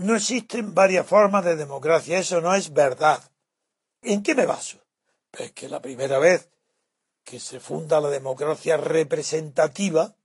[0.00, 3.22] No existen varias formas de democracia, eso no es verdad.
[4.00, 4.78] ¿En qué me baso?
[5.30, 6.48] Pues que la primera vez
[7.22, 10.16] que se funda la democracia representativa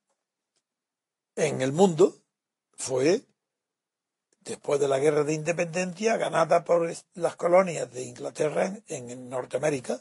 [1.36, 2.16] en el mundo
[2.78, 3.24] fue
[4.40, 10.00] después de la guerra de independencia ganada por las colonias de Inglaterra en, Norteamérica,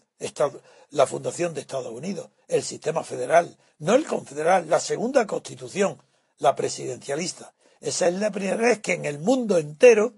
[0.90, 6.00] la fundación de Estados Unidos, el sistema federal, no el confederal, la segunda constitución,
[6.38, 7.54] la presidencialista.
[7.84, 10.14] Esa es la primera vez que en el mundo entero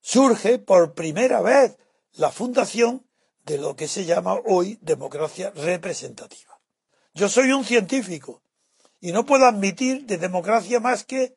[0.00, 1.76] surge por primera vez
[2.12, 3.04] la fundación
[3.44, 6.60] de lo que se llama hoy democracia representativa.
[7.12, 8.40] Yo soy un científico
[9.00, 11.36] y no puedo admitir de democracia más que,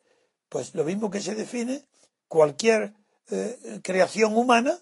[0.49, 1.87] pues lo mismo que se define
[2.27, 2.93] cualquier
[3.31, 4.77] eh, creación humana,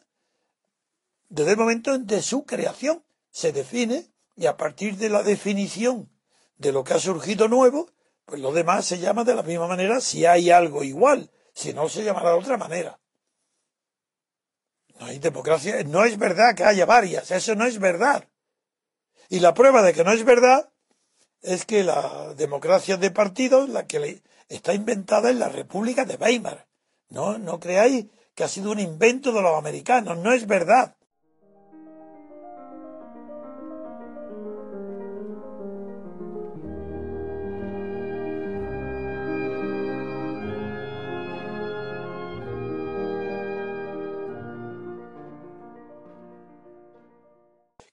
[1.30, 6.09] desde el momento de su creación se define y a partir de la definición
[6.58, 7.89] de lo que ha surgido nuevo,
[8.26, 11.88] pues lo demás se llama de la misma manera si hay algo igual, si no
[11.90, 13.00] se llamará de otra manera.
[15.00, 18.28] No hay democracia, no es verdad que haya varias, eso no es verdad.
[19.30, 20.70] Y la prueba de que no es verdad
[21.42, 26.67] es que la democracia de partidos, la que está inventada en la República de Weimar.
[27.10, 30.95] No, no creáis que ha sido un invento de los americanos, no es verdad.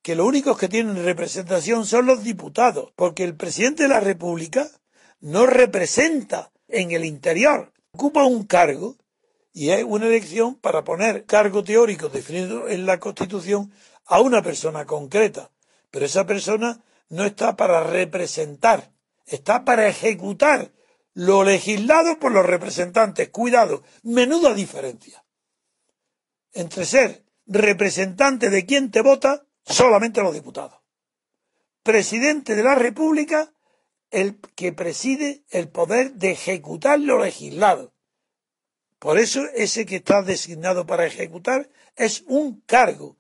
[0.03, 4.69] Que los únicos que tienen representación son los diputados, porque el presidente de la República
[5.21, 8.97] no representa en el interior, ocupa un cargo
[9.53, 13.73] y es una elección para poner cargo teórico definido en la Constitución
[14.07, 15.51] a una persona concreta,
[15.91, 18.91] pero esa persona no está para representar,
[19.27, 20.73] está para ejecutar
[21.15, 23.29] lo legislado por los representantes.
[23.29, 25.25] Cuidado, menuda diferencia.
[26.53, 30.79] Entre ser representante de quien te vota solamente los diputados.
[31.83, 33.53] Presidente de la República,
[34.11, 37.93] el que preside el poder de ejecutar lo legislado.
[38.99, 43.17] Por eso ese que está designado para ejecutar es un cargo.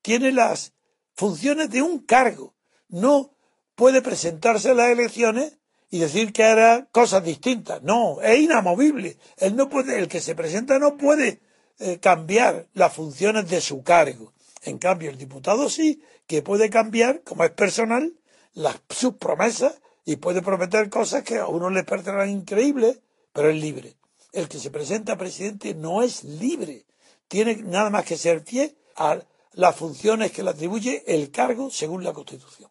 [0.00, 0.72] Tiene las
[1.14, 2.54] funciones de un cargo.
[2.88, 3.34] No
[3.74, 5.58] puede presentarse a las elecciones
[5.90, 7.82] y decir que hará cosas distintas.
[7.82, 9.18] No, es inamovible.
[9.36, 11.40] Él no puede, el que se presenta no puede
[11.78, 14.32] eh, cambiar las funciones de su cargo.
[14.68, 18.12] En cambio, el diputado sí, que puede cambiar, como es personal,
[18.52, 23.00] las, sus promesas y puede prometer cosas que a uno les parecerán increíbles,
[23.32, 23.96] pero es libre.
[24.32, 26.84] El que se presenta presidente no es libre.
[27.28, 29.20] Tiene nada más que ser fiel a
[29.52, 32.70] las funciones que le atribuye el cargo según la Constitución.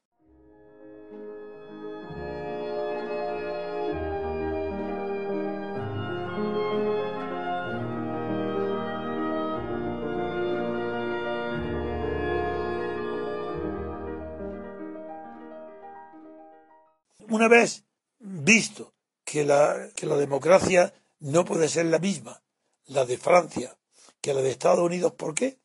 [17.48, 17.86] Una vez
[18.20, 18.94] visto
[19.24, 22.44] que la, que la democracia no puede ser la misma,
[22.88, 23.78] la de Francia,
[24.20, 25.58] que la de Estados Unidos, ¿por qué?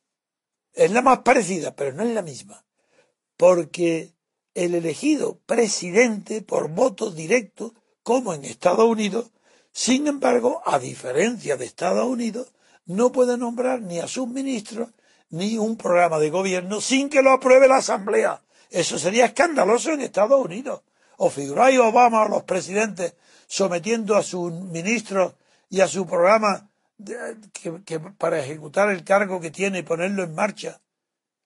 [0.71, 2.63] Es la más parecida, pero no es la misma.
[3.35, 4.13] Porque
[4.53, 9.31] el elegido presidente por voto directo, como en Estados Unidos,
[9.73, 12.53] sin embargo, a diferencia de Estados Unidos,
[12.85, 14.87] no puede nombrar ni a sus ministros
[15.31, 18.41] ni un programa de gobierno sin que lo apruebe la Asamblea.
[18.69, 20.81] Eso sería escandaloso en Estados Unidos.
[21.17, 23.15] ¿O figuráis Obama a los presidentes
[23.47, 25.35] sometiendo a sus ministros
[25.69, 26.69] y a su programa
[28.17, 30.81] para ejecutar el cargo que tiene y ponerlo en marcha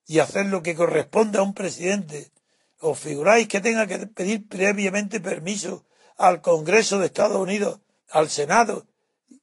[0.06, 2.32] y hacer lo que corresponde a un presidente?
[2.80, 5.86] ¿Os figuráis que tenga que pedir previamente permiso
[6.16, 7.80] al Congreso de Estados Unidos,
[8.12, 8.86] al Senado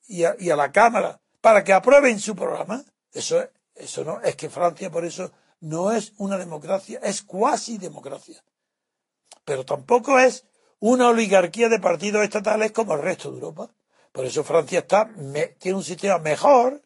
[0.06, 2.84] y a, y a la Cámara para que aprueben su programa?
[3.12, 3.44] Eso,
[3.74, 8.42] eso no, es que Francia por eso no es una democracia, es cuasi democracia
[9.44, 10.44] pero tampoco es
[10.80, 13.70] una oligarquía de partidos estatales como el resto de Europa.
[14.12, 15.10] Por eso Francia está,
[15.58, 16.82] tiene un sistema mejor,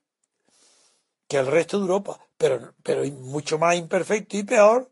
[1.28, 2.72] que el resto de Europa, pero,
[3.20, 4.90] mucho más imperfecto y peor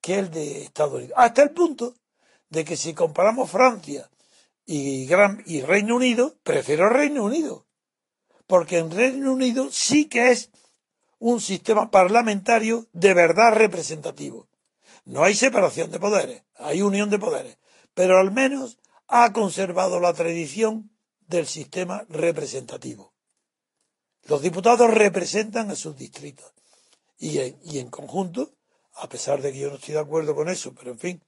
[0.00, 1.14] que el de Estados Unidos.
[1.16, 1.94] Hasta el punto
[2.50, 4.10] de que si comparamos Francia
[4.64, 5.08] y,
[5.46, 7.66] y Reino Unido, prefiero Reino Unido.
[8.46, 10.50] Porque en Reino Unido sí que es
[11.18, 14.48] un sistema parlamentario de verdad representativo.
[15.06, 17.58] No hay separación de poderes, hay unión de poderes,
[17.94, 20.90] pero al menos ha conservado la tradición
[21.28, 23.14] del sistema representativo.
[24.24, 26.52] Los diputados representan a sus distritos
[27.18, 27.38] y
[27.78, 28.50] en, conjunto,
[28.94, 31.22] a pesar de que yo no estoy de acuerdo con eso, pero en fin,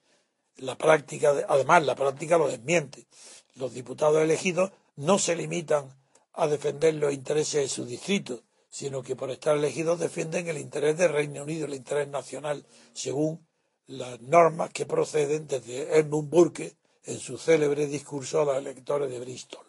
[0.57, 3.07] la práctica, además la práctica lo desmiente.
[3.55, 5.97] Los diputados elegidos no se limitan
[6.33, 10.99] a defender los intereses de su distrito, sino que por estar elegidos defienden el interés
[10.99, 13.48] del Reino Unido, el interés nacional, según
[13.89, 19.19] las normas que proceden desde Edmund Burke en su célebre discurso a los electores de
[19.19, 19.68] Bristol.